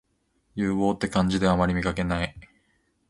[0.55, 2.35] 牛蒡って漢字であまり見かけない